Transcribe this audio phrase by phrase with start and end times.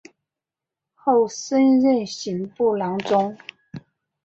[0.95, 3.37] 后升任刑部郎中。